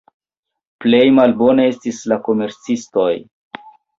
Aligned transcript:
Plej 0.85 1.01
malbone 1.17 1.67
estis 1.73 2.01
al 2.09 2.17
komercistoj. 2.29 3.13